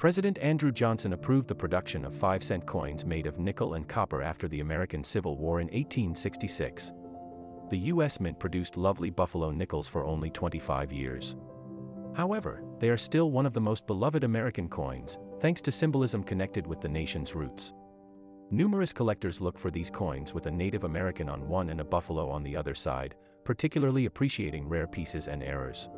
President 0.00 0.38
Andrew 0.38 0.72
Johnson 0.72 1.12
approved 1.12 1.46
the 1.46 1.54
production 1.54 2.06
of 2.06 2.14
5 2.14 2.42
cent 2.42 2.64
coins 2.64 3.04
made 3.04 3.26
of 3.26 3.38
nickel 3.38 3.74
and 3.74 3.86
copper 3.86 4.22
after 4.22 4.48
the 4.48 4.60
American 4.60 5.04
Civil 5.04 5.36
War 5.36 5.60
in 5.60 5.66
1866. 5.66 6.92
The 7.68 7.76
U.S. 7.76 8.18
Mint 8.18 8.38
produced 8.38 8.78
lovely 8.78 9.10
buffalo 9.10 9.50
nickels 9.50 9.88
for 9.88 10.06
only 10.06 10.30
25 10.30 10.90
years. 10.90 11.36
However, 12.14 12.64
they 12.78 12.88
are 12.88 12.96
still 12.96 13.30
one 13.30 13.44
of 13.44 13.52
the 13.52 13.60
most 13.60 13.86
beloved 13.86 14.24
American 14.24 14.70
coins, 14.70 15.18
thanks 15.38 15.60
to 15.60 15.70
symbolism 15.70 16.24
connected 16.24 16.66
with 16.66 16.80
the 16.80 16.88
nation's 16.88 17.34
roots. 17.34 17.74
Numerous 18.50 18.94
collectors 18.94 19.42
look 19.42 19.58
for 19.58 19.70
these 19.70 19.90
coins 19.90 20.32
with 20.32 20.46
a 20.46 20.50
Native 20.50 20.84
American 20.84 21.28
on 21.28 21.46
one 21.46 21.68
and 21.68 21.82
a 21.82 21.84
buffalo 21.84 22.30
on 22.30 22.42
the 22.42 22.56
other 22.56 22.74
side, 22.74 23.16
particularly 23.44 24.06
appreciating 24.06 24.66
rare 24.66 24.86
pieces 24.86 25.28
and 25.28 25.42
errors. 25.42 25.90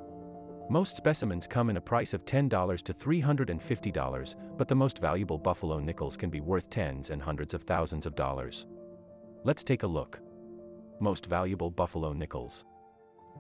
Most 0.72 0.96
specimens 0.96 1.46
come 1.46 1.68
in 1.68 1.76
a 1.76 1.80
price 1.82 2.14
of 2.14 2.24
$10 2.24 2.82
to 2.82 2.94
$350, 2.94 4.34
but 4.56 4.68
the 4.68 4.74
most 4.74 5.00
valuable 5.00 5.36
buffalo 5.36 5.78
nickels 5.78 6.16
can 6.16 6.30
be 6.30 6.40
worth 6.40 6.70
tens 6.70 7.10
and 7.10 7.20
hundreds 7.20 7.52
of 7.52 7.64
thousands 7.64 8.06
of 8.06 8.14
dollars. 8.14 8.64
Let's 9.44 9.64
take 9.64 9.82
a 9.82 9.86
look. 9.86 10.22
Most 10.98 11.26
valuable 11.26 11.70
buffalo 11.70 12.14
nickels. 12.14 12.64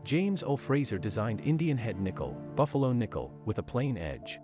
James 0.04 0.42
O. 0.42 0.58
Fraser 0.58 0.98
designed 0.98 1.40
Indian 1.40 1.78
head 1.78 1.98
nickel, 1.98 2.36
buffalo 2.54 2.92
nickel, 2.92 3.32
with 3.46 3.56
a 3.56 3.62
plain 3.62 3.96
edge. 3.96 4.38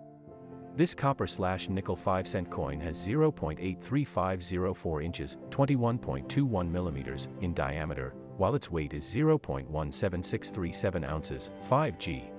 This 0.75 0.95
copper 0.95 1.27
slash 1.27 1.69
nickel 1.69 1.95
5 1.95 2.27
cent 2.27 2.49
coin 2.49 2.79
has 2.79 2.97
0.83504 2.97 5.05
inches, 5.05 5.37
21.21 5.51 6.71
millimeters, 6.71 7.27
in 7.41 7.53
diameter, 7.53 8.15
while 8.37 8.55
its 8.55 8.71
weight 8.71 8.95
is 8.95 9.05
0.17637 9.05 11.07
ounces, 11.07 11.51
5g. 11.69 12.31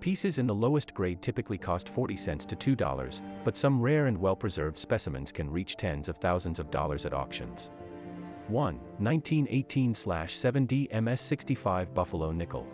Pieces 0.00 0.38
in 0.38 0.46
the 0.46 0.54
lowest 0.54 0.94
grade 0.94 1.20
typically 1.20 1.58
cost 1.58 1.90
40 1.90 2.16
cents 2.16 2.46
to 2.46 2.56
$2, 2.56 3.20
but 3.44 3.54
some 3.54 3.82
rare 3.82 4.06
and 4.06 4.18
well-preserved 4.18 4.78
specimens 4.78 5.30
can 5.30 5.50
reach 5.50 5.76
tens 5.76 6.08
of 6.08 6.16
thousands 6.16 6.58
of 6.58 6.70
dollars 6.70 7.04
at 7.04 7.12
auctions. 7.12 7.68
1. 8.48 8.80
1918-7D 9.02 10.90
MS65 10.90 11.92
Buffalo 11.92 12.32
Nickel. 12.32 12.66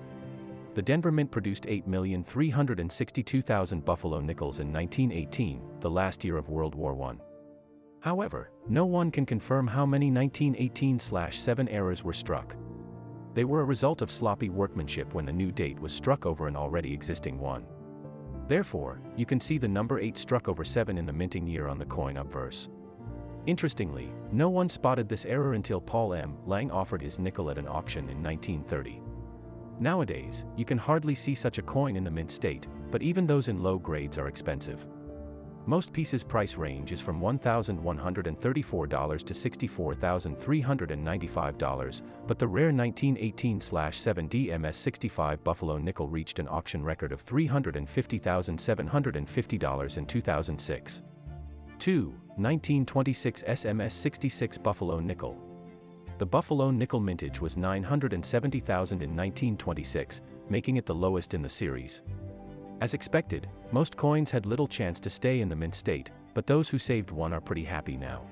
The 0.75 0.83
Denver 0.83 1.11
Mint 1.11 1.33
produced 1.33 1.64
8,362,000 1.64 3.84
buffalo 3.84 4.20
nickels 4.20 4.61
in 4.61 4.73
1918, 4.73 5.61
the 5.81 5.91
last 5.91 6.25
year 6.25 6.36
of 6.36 6.48
World 6.48 6.77
War 6.77 6.97
I. 7.03 7.14
However, 8.01 8.53
no 8.69 8.86
one 8.86 9.11
can 9.11 9.27
confirm 9.27 9.67
how 9.67 9.84
many 9.84 10.12
1918-7 10.12 11.67
errors 11.73 12.05
were 12.05 12.12
struck. 12.12 12.55
They 13.37 13.45
were 13.45 13.61
a 13.61 13.65
result 13.65 14.01
of 14.01 14.11
sloppy 14.11 14.48
workmanship 14.48 15.12
when 15.12 15.27
the 15.27 15.33
new 15.33 15.53
date 15.53 15.79
was 15.79 15.92
struck 15.92 16.25
over 16.25 16.48
an 16.48 16.56
already 16.56 16.95
existing 16.95 17.39
one. 17.39 17.67
Therefore, 18.48 19.03
you 19.15 19.27
can 19.27 19.39
see 19.39 19.59
the 19.59 19.69
number 19.69 20.01
8 20.01 20.17
struck 20.17 20.48
over 20.48 20.65
7 20.65 20.97
in 20.97 21.05
the 21.05 21.12
minting 21.12 21.47
year 21.47 21.69
on 21.69 21.79
the 21.79 21.84
coin 21.84 22.17
obverse. 22.17 22.70
Interestingly, 23.45 24.11
no 24.33 24.48
one 24.48 24.70
spotted 24.70 25.07
this 25.07 25.27
error 25.27 25.53
until 25.53 25.83
Paul 25.83 26.14
M. 26.14 26.39
Lang 26.47 26.70
offered 26.70 27.03
his 27.03 27.19
nickel 27.19 27.51
at 27.51 27.59
an 27.59 27.69
auction 27.69 28.09
in 28.09 28.23
1930. 28.23 29.03
Nowadays, 29.81 30.47
you 30.57 30.64
can 30.64 30.79
hardly 30.79 31.14
see 31.14 31.34
such 31.34 31.59
a 31.59 31.62
coin 31.62 31.97
in 31.97 32.05
the 32.05 32.11
mint 32.11 32.31
state, 32.31 32.67
but 32.91 33.03
even 33.03 33.27
those 33.27 33.48
in 33.48 33.62
low 33.62 33.79
grades 33.79 34.17
are 34.17 34.29
expensive. 34.29 34.87
Most 35.69 35.92
pieces 35.92 36.22
price 36.22 36.56
range 36.56 36.92
is 36.92 37.00
from 37.00 37.20
$1,134 37.20 39.25
to 39.25 39.34
$64,395, 39.34 42.03
but 42.28 42.39
the 42.39 42.47
rare 42.47 42.70
1918-7D 42.70 44.50
MS65 44.50 45.42
Buffalo 45.42 45.77
nickel 45.77 46.06
reached 46.06 46.39
an 46.39 46.47
auction 46.47 46.84
record 46.84 47.11
of 47.11 47.27
$350,750 47.27 49.98
in 49.98 50.06
2006. 50.06 51.03
2. 51.80 52.14
1926 52.36 53.42
SMS 53.42 53.92
66 53.92 54.58
Buffalo 54.58 55.01
Nickel. 55.01 55.36
The 56.19 56.27
Buffalo 56.27 56.70
Nickel 56.70 57.01
mintage 57.01 57.41
was 57.41 57.56
970,000 57.56 59.02
in 59.02 59.11
1926, 59.11 60.20
making 60.48 60.77
it 60.77 60.86
the 60.86 60.95
lowest 60.95 61.35
in 61.35 61.42
the 61.42 61.48
series. 61.48 62.02
As 62.81 62.92
expected, 62.92 63.48
most 63.73 63.97
coins 63.97 64.31
had 64.31 64.45
little 64.45 64.69
chance 64.69 65.01
to 65.01 65.11
stay 65.11 65.41
in 65.41 65.48
the 65.48 65.57
mint 65.57 65.75
state, 65.75 66.11
but 66.35 66.47
those 66.47 66.69
who 66.69 66.79
saved 66.79 67.11
one 67.11 67.33
are 67.33 67.41
pretty 67.41 67.64
happy 67.64 67.97
now. 67.97 68.23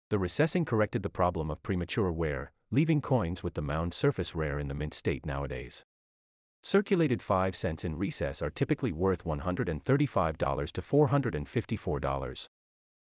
The 0.09 0.19
recessing 0.19 0.66
corrected 0.66 1.03
the 1.03 1.09
problem 1.09 1.51
of 1.51 1.63
premature 1.63 2.12
wear, 2.12 2.51
leaving 2.72 3.01
coins 3.01 3.44
with 3.44 3.53
the 3.53 3.62
mound 3.62 3.94
surface 3.94 4.35
rare 4.35 4.59
in 4.59 4.68
the 4.68 4.73
mint 4.73 4.94
state 4.94 5.25
nowadays. 5.25 5.85
Circulated 6.62 7.22
5 7.22 7.56
cents 7.56 7.85
in 7.85 7.97
recess 7.97 8.41
are 8.41 8.50
typically 8.50 8.91
worth 8.91 9.23
$135 9.23 10.72
to 10.72 10.81
$454. 10.81 12.47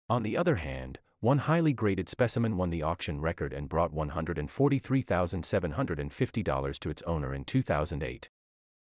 On 0.09 0.23
the 0.23 0.37
other 0.37 0.57
hand, 0.57 0.99
one 1.21 1.39
highly 1.39 1.73
graded 1.73 2.07
specimen 2.09 2.57
won 2.57 2.69
the 2.69 2.81
auction 2.81 3.21
record 3.21 3.53
and 3.53 3.67
brought 3.67 3.93
$143,750 3.93 6.79
to 6.79 6.89
its 6.89 7.01
owner 7.03 7.33
in 7.33 7.43
2008. 7.43 8.29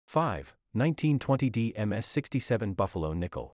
5. 0.05 0.53
1920D 0.77 1.75
MS67 1.75 2.75
Buffalo 2.75 3.13
Nickel. 3.13 3.55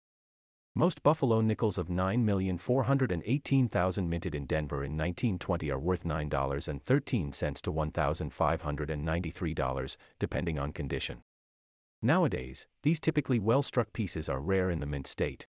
Most 0.74 1.02
Buffalo 1.02 1.42
nickels 1.42 1.76
of 1.76 1.88
9,418,000 1.88 4.06
minted 4.06 4.34
in 4.34 4.46
Denver 4.46 4.76
in 4.76 4.96
1920 4.96 5.70
are 5.70 5.78
worth 5.78 6.04
$9.13 6.04 7.60
to 7.60 7.70
$1,593, 7.70 9.96
depending 10.18 10.58
on 10.58 10.72
condition. 10.72 11.18
Nowadays, 12.00 12.66
these 12.82 12.98
typically 12.98 13.38
well-struck 13.38 13.92
pieces 13.92 14.30
are 14.30 14.40
rare 14.40 14.70
in 14.70 14.80
the 14.80 14.86
mint 14.86 15.06
state. 15.06 15.46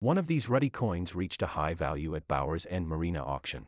One 0.00 0.16
of 0.16 0.26
these 0.26 0.48
ruddy 0.48 0.70
coins 0.70 1.14
reached 1.14 1.42
a 1.42 1.48
high 1.48 1.74
value 1.74 2.16
at 2.16 2.26
Bowers 2.26 2.64
and 2.64 2.86
Merena 2.86 3.20
auction. 3.20 3.66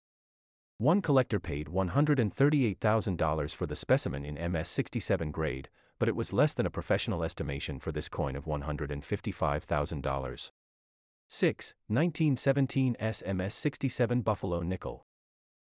One 0.79 1.03
collector 1.03 1.39
paid 1.39 1.67
$138,000 1.67 3.55
for 3.55 3.67
the 3.67 3.77
specimen 3.77 4.25
in 4.25 4.37
MS67 4.37 5.33
grade, 5.33 5.69
but 6.01 6.09
it 6.09 6.17
was 6.17 6.33
less 6.33 6.55
than 6.55 6.67
a 6.67 6.71
professional 6.71 7.23
estimation 7.23 7.79
for 7.79 7.93
this 7.93 8.09
coin 8.09 8.35
of 8.35 8.47
$155,000. 8.47 10.51
6. 11.29 11.75
1917 11.87 12.97
SMS 13.01 13.53
67 13.53 14.23
Buffalo 14.23 14.63
Nickel. 14.63 15.07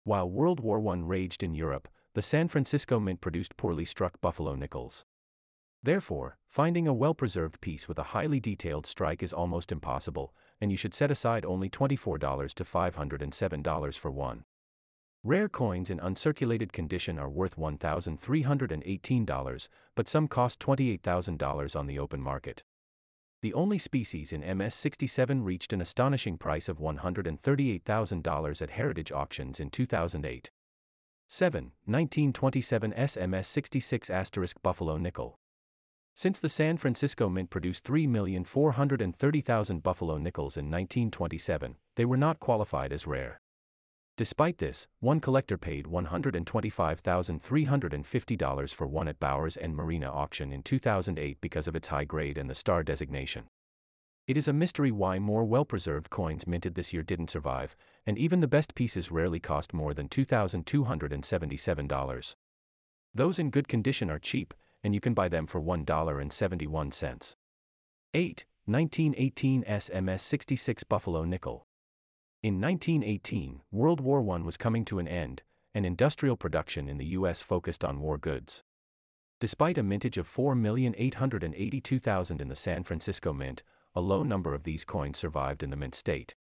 While 0.05 0.29
World 0.29 0.61
War 0.61 0.81
I 0.87 0.95
raged 0.95 1.43
in 1.43 1.53
Europe, 1.53 1.89
the 2.13 2.21
San 2.21 2.47
Francisco 2.47 2.99
Mint 2.99 3.21
produced 3.21 3.57
poorly 3.57 3.85
struck 3.85 4.19
buffalo 4.21 4.55
nickels. 4.55 5.05
Therefore, 5.83 6.37
finding 6.47 6.87
a 6.87 6.93
well 6.93 7.13
preserved 7.13 7.59
piece 7.59 7.89
with 7.89 7.99
a 7.99 8.13
highly 8.15 8.39
detailed 8.39 8.87
strike 8.87 9.21
is 9.21 9.33
almost 9.33 9.71
impossible, 9.71 10.33
and 10.61 10.71
you 10.71 10.77
should 10.77 10.93
set 10.93 11.11
aside 11.11 11.43
only 11.43 11.69
$24 11.69 12.53
to 12.53 12.63
$507 12.63 13.99
for 13.99 14.09
one. 14.09 14.45
Rare 15.25 15.47
coins 15.47 15.89
in 15.89 15.99
uncirculated 15.99 16.73
condition 16.73 17.17
are 17.17 17.29
worth 17.29 17.55
$1,318, 17.55 19.67
but 19.95 20.09
some 20.09 20.27
cost 20.27 20.59
$28,000 20.59 21.79
on 21.79 21.87
the 21.87 21.97
open 21.97 22.19
market. 22.19 22.61
The 23.41 23.53
only 23.53 23.77
species 23.77 24.33
in 24.33 24.41
MS67 24.41 25.45
reached 25.45 25.71
an 25.71 25.79
astonishing 25.79 26.37
price 26.37 26.67
of 26.67 26.79
$138,000 26.79 28.61
at 28.61 28.69
Heritage 28.71 29.13
Auctions 29.13 29.61
in 29.61 29.69
2008. 29.69 30.51
7. 31.27 31.63
1927 31.85 32.91
SMS 32.91 33.45
66 33.45 34.09
asterisk 34.09 34.57
Buffalo 34.61 34.97
Nickel. 34.97 35.39
Since 36.13 36.39
the 36.39 36.49
San 36.49 36.75
Francisco 36.75 37.29
Mint 37.29 37.49
produced 37.49 37.85
3,430,000 37.85 39.81
Buffalo 39.81 40.17
nickels 40.17 40.57
in 40.57 40.65
1927, 40.65 41.77
they 41.95 42.03
were 42.03 42.17
not 42.17 42.41
qualified 42.41 42.91
as 42.91 43.07
rare. 43.07 43.39
Despite 44.15 44.59
this, 44.59 44.85
one 44.99 45.19
collector 45.19 45.57
paid 45.57 45.85
$125,350 45.85 48.73
for 48.73 48.85
one 48.85 49.07
at 49.07 49.19
Bowers 49.19 49.57
and 49.57 49.75
Merena 49.75 50.09
auction 50.09 50.51
in 50.51 50.61
2008 50.61 51.41
because 51.41 51.67
of 51.67 51.75
its 51.75 51.87
high 51.87 52.05
grade 52.05 52.37
and 52.37 52.47
the 52.47 52.53
star 52.53 52.83
designation. 52.83 53.45
It 54.27 54.37
is 54.37 54.47
a 54.47 54.53
mystery 54.53 54.91
why 54.91 55.17
more 55.17 55.43
well 55.43 55.65
preserved 55.65 56.11
coins 56.11 56.45
minted 56.45 56.75
this 56.75 56.93
year 56.93 57.01
didn't 57.01 57.31
survive, 57.31 57.75
and 58.05 58.19
even 58.19 58.39
the 58.39 58.47
best 58.47 58.75
pieces 58.75 59.11
rarely 59.11 59.39
cost 59.39 59.73
more 59.73 59.95
than 59.95 60.09
$2,277. 60.09 62.35
Those 63.15 63.39
in 63.39 63.49
good 63.49 63.67
condition 63.67 64.11
are 64.11 64.19
cheap, 64.19 64.53
and 64.83 64.93
you 64.93 65.01
can 65.01 65.15
buy 65.15 65.27
them 65.27 65.47
for 65.47 65.59
$1.71. 65.59 67.35
8. 68.13 68.45
1918 68.65 69.63
SMS 69.63 70.19
66 70.21 70.83
Buffalo 70.83 71.25
Nickel. 71.25 71.65
In 72.43 72.59
1918, 72.59 73.61
World 73.71 74.01
War 74.01 74.19
I 74.35 74.41
was 74.41 74.57
coming 74.57 74.83
to 74.85 74.97
an 74.99 75.07
end, 75.07 75.43
and 75.73 75.85
industrial 75.85 76.35
production 76.35 76.89
in 76.89 76.97
the 76.97 77.05
U.S. 77.17 77.41
focused 77.41 77.85
on 77.85 78.01
war 78.01 78.17
goods. 78.17 78.63
Despite 79.39 79.77
a 79.77 79.83
mintage 79.83 80.17
of 80.17 80.27
4,882,000 80.27 82.41
in 82.41 82.49
the 82.49 82.55
San 82.57 82.83
Francisco 82.83 83.31
Mint, 83.31 83.63
a 83.95 84.01
low 84.01 84.23
number 84.23 84.53
of 84.53 84.63
these 84.63 84.83
coins 84.83 85.17
survived 85.17 85.63
in 85.63 85.69
the 85.69 85.77
mint 85.77 85.95
state. 85.95 86.35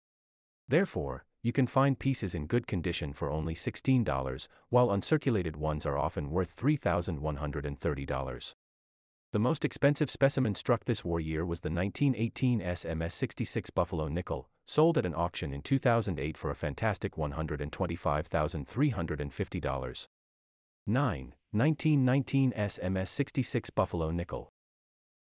Therefore, 0.69 1.25
you 1.43 1.53
can 1.53 1.67
find 1.67 1.99
pieces 1.99 2.33
in 2.33 2.47
good 2.47 2.69
condition 2.69 3.13
for 3.13 3.29
only 3.29 3.57
$16, 3.57 4.49
while 4.69 4.91
uncirculated 4.91 5.57
ones 5.57 5.85
are 5.85 5.99
often 5.99 6.31
worth 6.31 6.55
$3,130. 6.55 8.55
The 9.33 9.39
most 9.41 9.65
expensive 9.65 10.13
specimen 10.13 10.55
struck 10.55 10.85
this 10.85 11.05
war 11.05 11.19
year 11.19 11.45
was 11.45 11.59
the 11.59 11.71
1918 11.71 12.61
SMS 12.61 13.13
66 13.13 13.71
Buffalo 13.71 14.07
Nickel, 14.07 14.49
sold 14.69 14.99
at 14.99 15.07
an 15.07 15.15
auction 15.15 15.55
in 15.55 15.63
2008 15.63 16.37
for 16.37 16.51
a 16.51 16.55
fantastic 16.55 17.17
$125,350. 17.17 20.07
9. 20.87 21.35
1919 21.53 22.53
SMS 22.53 23.09
66 23.09 23.71
Buffalo 23.71 24.11
Nickel. 24.11 24.53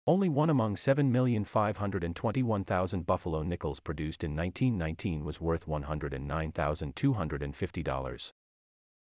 Only 0.05 0.29
one 0.29 0.51
among 0.51 0.75
7,521,000 0.75 3.07
Buffalo 3.07 3.45
nickels 3.45 3.79
produced 3.79 4.25
in 4.25 4.35
1919 4.35 5.25
was 5.25 5.41
worth 5.41 5.67
$109,250. 5.67 8.33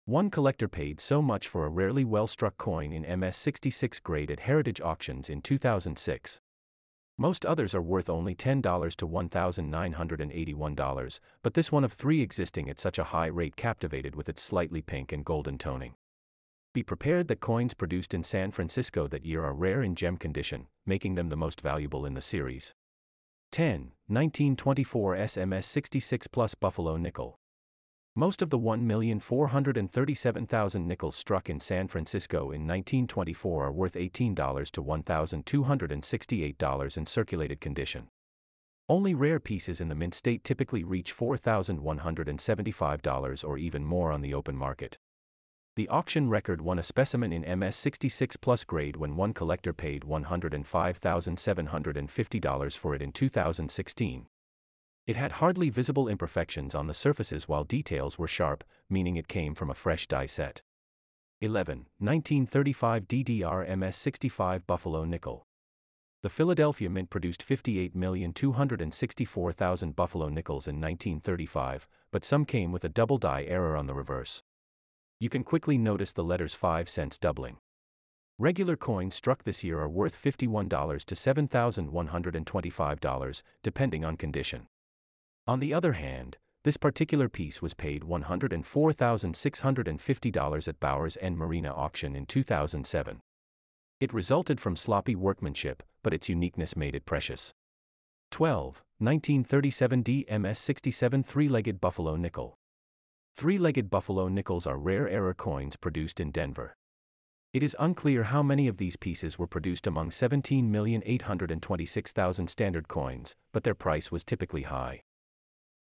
One 0.04 0.30
collector 0.30 0.66
paid 0.66 1.00
so 1.00 1.22
much 1.22 1.46
for 1.46 1.64
a 1.64 1.68
rarely 1.68 2.04
well 2.04 2.26
struck 2.26 2.58
coin 2.58 2.92
in 2.92 3.20
MS 3.20 3.36
66 3.36 4.00
grade 4.00 4.32
at 4.32 4.40
Heritage 4.40 4.80
Auctions 4.80 5.28
in 5.28 5.40
2006. 5.40 6.40
Most 7.18 7.44
others 7.44 7.74
are 7.74 7.82
worth 7.82 8.08
only 8.08 8.34
$10 8.34 8.62
to 8.96 9.06
$1,981, 9.06 11.20
but 11.42 11.54
this 11.54 11.70
one 11.70 11.84
of 11.84 11.92
three 11.92 12.22
existing 12.22 12.70
at 12.70 12.80
such 12.80 12.98
a 12.98 13.04
high 13.04 13.26
rate 13.26 13.56
captivated 13.56 14.14
with 14.14 14.28
its 14.28 14.42
slightly 14.42 14.80
pink 14.80 15.12
and 15.12 15.24
golden 15.24 15.58
toning. 15.58 15.94
Be 16.74 16.82
prepared 16.82 17.28
that 17.28 17.40
coins 17.40 17.74
produced 17.74 18.14
in 18.14 18.24
San 18.24 18.50
Francisco 18.50 19.06
that 19.08 19.26
year 19.26 19.44
are 19.44 19.52
rare 19.52 19.82
in 19.82 19.94
gem 19.94 20.16
condition, 20.16 20.68
making 20.86 21.16
them 21.16 21.28
the 21.28 21.36
most 21.36 21.60
valuable 21.60 22.06
in 22.06 22.14
the 22.14 22.22
series. 22.22 22.74
10. 23.50 23.92
1924 24.06 25.16
SMS 25.16 25.64
66 25.64 26.26
Plus 26.28 26.54
Buffalo 26.54 26.96
Nickel. 26.96 27.38
Most 28.14 28.42
of 28.42 28.50
the 28.50 28.58
1,437,000 28.58 30.84
nickels 30.84 31.16
struck 31.16 31.48
in 31.48 31.58
San 31.58 31.88
Francisco 31.88 32.50
in 32.50 32.66
1924 32.66 33.64
are 33.64 33.72
worth 33.72 33.94
$18 33.94 34.70
to 34.72 34.84
$1,268 34.84 36.96
in 36.98 37.06
circulated 37.06 37.58
condition. 37.58 38.08
Only 38.86 39.14
rare 39.14 39.40
pieces 39.40 39.80
in 39.80 39.88
the 39.88 39.94
mint 39.94 40.12
state 40.12 40.44
typically 40.44 40.84
reach 40.84 41.16
$4,175 41.16 43.48
or 43.48 43.56
even 43.56 43.82
more 43.82 44.12
on 44.12 44.20
the 44.20 44.34
open 44.34 44.56
market. 44.56 44.98
The 45.76 45.88
auction 45.88 46.28
record 46.28 46.60
won 46.60 46.78
a 46.78 46.82
specimen 46.82 47.32
in 47.32 47.58
MS 47.58 47.76
66 47.76 48.36
Plus 48.36 48.64
grade 48.64 48.96
when 48.96 49.16
one 49.16 49.32
collector 49.32 49.72
paid 49.72 50.02
$105,750 50.02 52.76
for 52.76 52.94
it 52.94 53.00
in 53.00 53.10
2016. 53.10 54.26
It 55.04 55.16
had 55.16 55.32
hardly 55.32 55.68
visible 55.68 56.06
imperfections 56.06 56.76
on 56.76 56.86
the 56.86 56.94
surfaces 56.94 57.48
while 57.48 57.64
details 57.64 58.18
were 58.18 58.28
sharp, 58.28 58.62
meaning 58.88 59.16
it 59.16 59.26
came 59.26 59.56
from 59.56 59.68
a 59.68 59.74
fresh 59.74 60.06
die 60.06 60.26
set. 60.26 60.62
11. 61.40 61.88
1935 61.98 63.08
DDR 63.08 63.68
MS65 63.68 64.64
Buffalo 64.64 65.04
Nickel. 65.04 65.44
The 66.22 66.30
Philadelphia 66.30 66.88
Mint 66.88 67.10
produced 67.10 67.44
58,264,000 67.44 69.96
Buffalo 69.96 70.28
nickels 70.28 70.68
in 70.68 70.80
1935, 70.80 71.88
but 72.12 72.24
some 72.24 72.44
came 72.44 72.70
with 72.70 72.84
a 72.84 72.88
double 72.88 73.18
die 73.18 73.44
error 73.48 73.76
on 73.76 73.88
the 73.88 73.94
reverse. 73.94 74.44
You 75.18 75.28
can 75.28 75.42
quickly 75.42 75.78
notice 75.78 76.12
the 76.12 76.22
letters 76.22 76.54
5 76.54 76.88
cents 76.88 77.18
doubling. 77.18 77.56
Regular 78.38 78.76
coins 78.76 79.16
struck 79.16 79.42
this 79.42 79.64
year 79.64 79.80
are 79.80 79.88
worth 79.88 80.14
$51 80.14 81.04
to 81.04 81.14
$7,125, 81.16 83.42
depending 83.64 84.04
on 84.04 84.16
condition. 84.16 84.68
On 85.46 85.58
the 85.58 85.74
other 85.74 85.94
hand, 85.94 86.36
this 86.64 86.76
particular 86.76 87.28
piece 87.28 87.60
was 87.60 87.74
paid 87.74 88.02
$104,650 88.02 90.68
at 90.68 90.78
Bowers 90.78 91.16
and 91.16 91.36
Merena 91.36 91.76
auction 91.76 92.14
in 92.14 92.26
2007. 92.26 93.18
It 94.00 94.14
resulted 94.14 94.60
from 94.60 94.76
sloppy 94.76 95.16
workmanship, 95.16 95.82
but 96.04 96.14
its 96.14 96.28
uniqueness 96.28 96.76
made 96.76 96.94
it 96.94 97.04
precious. 97.04 97.52
12. 98.30 98.84
1937 98.98 100.04
DMS 100.04 100.58
67 100.58 101.24
Three 101.24 101.48
Legged 101.48 101.80
Buffalo 101.80 102.14
Nickel. 102.14 102.54
Three 103.34 103.58
legged 103.58 103.90
buffalo 103.90 104.28
nickels 104.28 104.64
are 104.66 104.78
rare 104.78 105.08
error 105.08 105.34
coins 105.34 105.76
produced 105.76 106.20
in 106.20 106.30
Denver. 106.30 106.76
It 107.52 107.64
is 107.64 107.76
unclear 107.80 108.22
how 108.24 108.42
many 108.42 108.68
of 108.68 108.76
these 108.76 108.96
pieces 108.96 109.38
were 109.38 109.46
produced 109.46 109.86
among 109.86 110.10
17,826,000 110.10 112.48
standard 112.48 112.88
coins, 112.88 113.34
but 113.52 113.64
their 113.64 113.74
price 113.74 114.12
was 114.12 114.24
typically 114.24 114.62
high. 114.62 115.02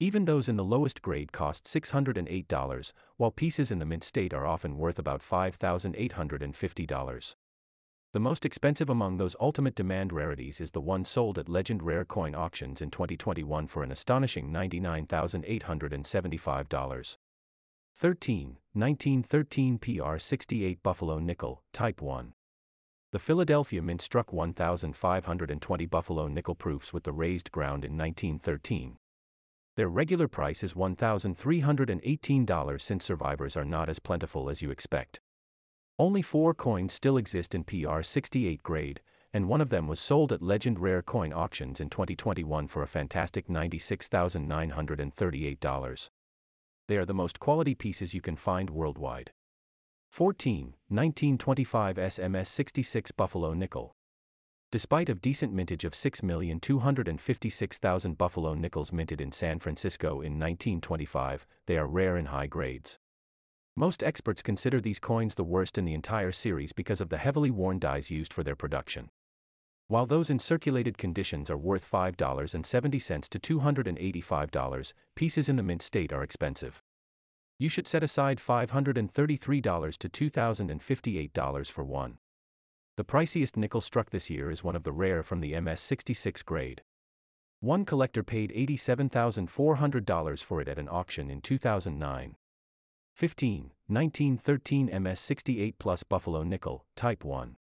Even 0.01 0.25
those 0.25 0.49
in 0.49 0.55
the 0.55 0.63
lowest 0.63 1.03
grade 1.03 1.31
cost 1.31 1.65
$608, 1.65 2.93
while 3.17 3.29
pieces 3.29 3.69
in 3.69 3.77
the 3.77 3.85
mint 3.85 4.03
state 4.03 4.33
are 4.33 4.47
often 4.47 4.79
worth 4.79 4.97
about 4.97 5.21
$5,850. 5.21 7.35
The 8.11 8.19
most 8.19 8.43
expensive 8.43 8.89
among 8.89 9.17
those 9.17 9.35
ultimate 9.39 9.75
demand 9.75 10.11
rarities 10.11 10.59
is 10.59 10.71
the 10.71 10.81
one 10.81 11.05
sold 11.05 11.37
at 11.37 11.47
Legend 11.47 11.83
Rare 11.83 12.03
Coin 12.03 12.33
Auctions 12.33 12.81
in 12.81 12.89
2021 12.89 13.67
for 13.67 13.83
an 13.83 13.91
astonishing 13.91 14.49
$99,875. 14.49 17.17
13. 17.95 18.57
1913 18.73 19.77
PR 19.77 20.17
68 20.17 20.81
Buffalo 20.81 21.19
Nickel, 21.19 21.61
Type 21.73 22.01
1. 22.01 22.33
The 23.11 23.19
Philadelphia 23.19 23.83
Mint 23.83 24.01
struck 24.01 24.33
1,520 24.33 25.85
Buffalo 25.85 26.27
nickel 26.27 26.55
proofs 26.55 26.91
with 26.91 27.03
the 27.03 27.13
raised 27.13 27.51
ground 27.51 27.85
in 27.85 27.95
1913. 27.95 28.97
Their 29.77 29.87
regular 29.87 30.27
price 30.27 30.63
is 30.63 30.73
$1,318 30.73 32.81
since 32.81 33.05
survivors 33.05 33.55
are 33.55 33.63
not 33.63 33.87
as 33.87 33.99
plentiful 33.99 34.49
as 34.49 34.61
you 34.61 34.69
expect. 34.69 35.21
Only 35.97 36.21
four 36.21 36.53
coins 36.53 36.91
still 36.93 37.15
exist 37.17 37.55
in 37.55 37.63
PR 37.63 38.01
68 38.01 38.61
grade, 38.63 38.99
and 39.33 39.47
one 39.47 39.61
of 39.61 39.69
them 39.69 39.87
was 39.87 40.01
sold 40.01 40.33
at 40.33 40.41
Legend 40.41 40.77
Rare 40.79 41.01
Coin 41.01 41.31
Auctions 41.31 41.79
in 41.79 41.89
2021 41.89 42.67
for 42.67 42.83
a 42.83 42.87
fantastic 42.87 43.47
$96,938. 43.47 46.09
They 46.87 46.97
are 46.97 47.05
the 47.05 47.13
most 47.13 47.39
quality 47.39 47.75
pieces 47.75 48.13
you 48.13 48.19
can 48.19 48.35
find 48.35 48.69
worldwide. 48.69 49.31
14. 50.09 50.75
1925 50.89 51.95
SMS 51.95 52.47
66 52.47 53.11
Buffalo 53.11 53.53
Nickel. 53.53 53.95
Despite 54.71 55.09
of 55.09 55.21
decent 55.21 55.51
mintage 55.51 55.83
of 55.83 55.91
6,256,000 55.91 58.17
buffalo 58.17 58.53
nickels 58.53 58.93
minted 58.93 59.19
in 59.19 59.33
San 59.33 59.59
Francisco 59.59 60.21
in 60.21 60.39
1925, 60.39 61.45
they 61.65 61.77
are 61.77 61.85
rare 61.85 62.15
in 62.15 62.27
high 62.27 62.47
grades. 62.47 62.97
Most 63.75 64.01
experts 64.01 64.41
consider 64.41 64.79
these 64.79 64.97
coins 64.97 65.35
the 65.35 65.43
worst 65.43 65.77
in 65.77 65.83
the 65.83 65.93
entire 65.93 66.31
series 66.31 66.71
because 66.71 67.01
of 67.01 67.09
the 67.09 67.17
heavily 67.17 67.51
worn 67.51 67.79
dies 67.79 68.09
used 68.09 68.31
for 68.31 68.43
their 68.43 68.55
production. 68.55 69.09
While 69.89 70.05
those 70.05 70.29
in 70.29 70.39
circulated 70.39 70.97
conditions 70.97 71.49
are 71.49 71.57
worth 71.57 71.91
$5.70 71.91 73.27
to 73.27 73.39
$285, 73.59 74.93
pieces 75.15 75.49
in 75.49 75.57
the 75.57 75.63
mint 75.63 75.81
state 75.81 76.13
are 76.13 76.23
expensive. 76.23 76.81
You 77.59 77.67
should 77.67 77.89
set 77.89 78.03
aside 78.03 78.39
$533 78.39 79.97
to 79.97 80.31
$2,058 80.31 81.71
for 81.71 81.83
one. 81.83 82.19
The 83.01 83.05
priciest 83.05 83.57
nickel 83.57 83.81
struck 83.81 84.11
this 84.11 84.29
year 84.29 84.51
is 84.51 84.63
one 84.63 84.75
of 84.75 84.83
the 84.83 84.91
rare 84.91 85.23
from 85.23 85.39
the 85.39 85.53
MS66 85.53 86.45
grade. 86.45 86.83
One 87.59 87.83
collector 87.83 88.21
paid 88.21 88.51
$87,400 88.51 90.43
for 90.43 90.61
it 90.61 90.67
at 90.67 90.77
an 90.77 90.87
auction 90.87 91.31
in 91.31 91.41
2009. 91.41 92.35
15. 93.15 93.71
1913 93.87 94.87
MS68 94.87 95.73
Plus 95.79 96.03
Buffalo 96.03 96.43
Nickel, 96.43 96.85
Type 96.95 97.23
1. 97.23 97.55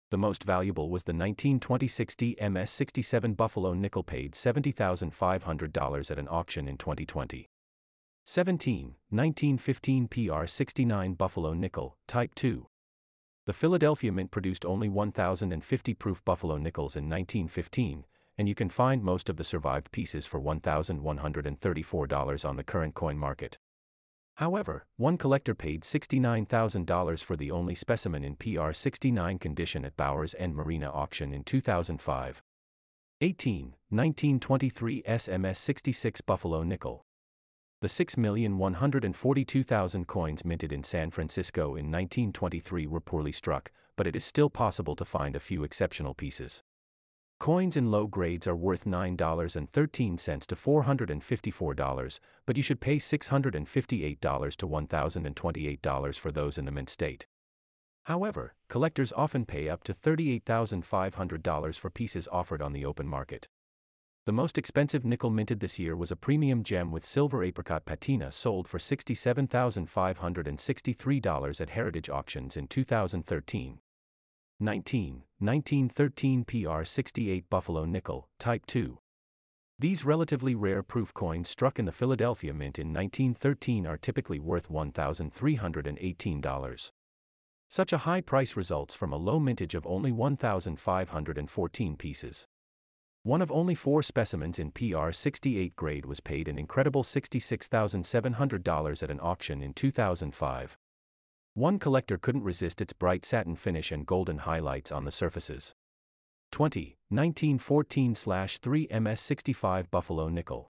The 0.09 0.17
most 0.17 0.45
valuable 0.45 0.89
was 0.89 1.03
the 1.03 1.11
1926 1.11 2.15
MS 2.49 2.69
67 2.69 3.33
Buffalo 3.33 3.73
nickel 3.73 4.03
paid 4.03 4.35
$70,500 4.35 6.11
at 6.11 6.17
an 6.17 6.29
auction 6.29 6.69
in 6.69 6.77
2020. 6.77 7.49
17. 8.23 8.95
1915 9.09 10.07
PR 10.07 10.45
69 10.45 11.13
Buffalo 11.15 11.51
nickel, 11.51 11.97
Type 12.07 12.33
2. 12.35 12.67
The 13.45 13.53
Philadelphia 13.53 14.11
Mint 14.11 14.31
produced 14.31 14.65
only 14.65 14.89
1,050 14.89 15.93
proof 15.93 16.25
buffalo 16.25 16.57
nickels 16.57 16.95
in 16.95 17.03
1915, 17.03 18.05
and 18.39 18.49
you 18.49 18.55
can 18.55 18.69
find 18.69 19.03
most 19.03 19.29
of 19.29 19.37
the 19.37 19.43
survived 19.43 19.91
pieces 19.91 20.25
for 20.25 20.41
$1,134 20.41 22.49
on 22.49 22.55
the 22.55 22.63
current 22.63 22.95
coin 22.95 23.19
market. 23.19 23.59
However, 24.37 24.87
one 24.97 25.17
collector 25.17 25.53
paid 25.53 25.83
$69,000 25.83 27.23
for 27.23 27.37
the 27.37 27.51
only 27.51 27.75
specimen 27.75 28.23
in 28.23 28.35
PR 28.35 28.71
69 28.71 29.37
condition 29.37 29.85
at 29.85 29.95
Bowers 29.95 30.33
and 30.33 30.55
Merena 30.55 30.93
auction 30.93 31.31
in 31.31 31.43
2005. 31.43 32.41
18. 33.21 33.75
1923 33.89 35.03
SMS 35.03 35.57
66 35.57 36.21
Buffalo 36.21 36.63
Nickel. 36.63 37.05
The 37.85 38.05
6,142,000 38.05 40.07
coins 40.07 40.43
minted 40.43 40.73
in 40.73 40.83
San 40.83 41.11
Francisco 41.11 41.75
in 41.75 41.91
1923 41.91 42.87
were 42.87 42.99
poorly 42.99 43.31
struck, 43.31 43.71
but 43.95 44.07
it 44.07 44.15
is 44.15 44.25
still 44.25 44.49
possible 44.49 44.95
to 44.95 45.05
find 45.05 45.35
a 45.35 45.39
few 45.39 45.63
exceptional 45.63 46.15
pieces. 46.15 46.63
Coins 47.39 47.77
in 47.77 47.91
low 47.91 48.07
grades 48.07 48.47
are 48.47 48.55
worth 48.55 48.85
$9.13 48.85 50.47
to 50.47 50.55
$454, 50.55 52.19
but 52.47 52.57
you 52.57 52.63
should 52.63 52.81
pay 52.81 52.97
$658 52.97 54.55
to 54.55 54.67
$1,028 54.67 56.17
for 56.17 56.31
those 56.31 56.57
in 56.57 56.65
the 56.65 56.71
mint 56.71 56.89
state. 56.89 57.27
However, 58.05 58.55
collectors 58.67 59.13
often 59.15 59.45
pay 59.45 59.69
up 59.69 59.83
to 59.83 59.93
$38,500 59.93 61.77
for 61.77 61.91
pieces 61.91 62.27
offered 62.31 62.63
on 62.63 62.73
the 62.73 62.83
open 62.83 63.07
market. 63.07 63.47
The 64.25 64.31
most 64.31 64.57
expensive 64.57 65.05
nickel 65.05 65.29
minted 65.29 65.59
this 65.59 65.77
year 65.77 65.95
was 65.95 66.09
a 66.09 66.15
premium 66.15 66.63
gem 66.63 66.91
with 66.91 67.05
silver 67.05 67.43
apricot 67.43 67.85
patina 67.85 68.31
sold 68.31 68.67
for 68.67 68.79
$67,563 68.79 71.61
at 71.61 71.69
Heritage 71.69 72.09
Auctions 72.09 72.57
in 72.57 72.67
2013. 72.67 73.77
19. 74.59 75.23
1913 75.37 76.43
PR 76.43 76.83
68 76.83 77.47
Buffalo 77.51 77.85
Nickel, 77.85 78.27
Type 78.39 78.65
2. 78.65 78.97
These 79.77 80.03
relatively 80.03 80.55
rare 80.55 80.81
proof 80.81 81.13
coins 81.13 81.47
struck 81.47 81.77
in 81.77 81.85
the 81.85 81.91
Philadelphia 81.91 82.51
Mint 82.51 82.79
in 82.79 82.87
1913 82.87 83.85
are 83.85 83.97
typically 83.97 84.39
worth 84.39 84.69
$1,318. 84.69 86.91
Such 87.67 87.93
a 87.93 87.99
high 87.99 88.21
price 88.21 88.55
results 88.55 88.95
from 88.95 89.13
a 89.13 89.17
low 89.17 89.39
mintage 89.39 89.75
of 89.75 89.85
only 89.85 90.11
1,514 90.11 91.95
pieces. 91.95 92.47
One 93.25 93.41
of 93.41 93.51
only 93.51 93.73
four 93.73 94.03
specimens 94.03 94.59
in 94.59 94.69
PR 94.69 95.11
68 95.11 95.75
grade 95.75 96.05
was 96.05 96.19
paid 96.19 96.47
an 96.47 96.59
incredible 96.59 97.01
$66,700 97.01 99.01
at 99.01 99.09
an 99.09 99.19
auction 99.19 99.63
in 99.63 99.73
2005. 99.73 100.77
One 101.55 101.79
collector 101.79 102.19
couldn't 102.19 102.43
resist 102.43 102.81
its 102.81 102.93
bright 102.93 103.25
satin 103.25 103.55
finish 103.55 103.91
and 103.91 104.05
golden 104.05 104.37
highlights 104.37 104.91
on 104.91 105.05
the 105.05 105.11
surfaces. 105.11 105.73
20. 106.51 106.97
1914 107.09 108.13
3 108.13 108.87
MS65 108.89 109.89
Buffalo 109.89 110.29
Nickel. 110.29 110.69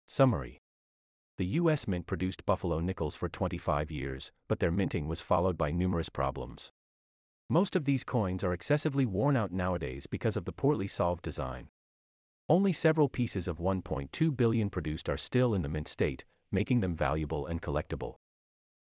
Summary 0.07 0.63
The 1.37 1.45
U.S. 1.61 1.87
Mint 1.87 2.07
produced 2.07 2.47
Buffalo 2.47 2.81
nickels 2.81 3.15
for 3.15 3.29
25 3.29 3.91
years, 3.91 4.33
but 4.49 4.61
their 4.61 4.71
minting 4.71 5.07
was 5.07 5.21
followed 5.21 5.59
by 5.59 5.71
numerous 5.71 6.09
problems. 6.09 6.73
Most 7.51 7.77
of 7.77 7.85
these 7.85 8.05
coins 8.05 8.43
are 8.43 8.55
excessively 8.55 9.05
worn 9.05 9.37
out 9.37 9.53
nowadays 9.53 10.07
because 10.07 10.39
of 10.39 10.47
the 10.47 10.53
poorly 10.53 10.89
solved 10.89 11.23
design. 11.23 11.69
Only 12.47 12.73
several 12.75 13.09
pieces 13.09 13.49
of 13.49 13.57
1.2 13.59 14.37
billion 14.37 14.69
produced 14.69 15.09
are 15.09 15.17
still 15.17 15.55
in 15.55 15.63
the 15.63 15.69
mint 15.69 15.89
state, 15.89 16.27
making 16.53 16.81
them 16.81 16.95
valuable 16.95 17.47
and 17.47 17.63
collectible. 17.63 18.17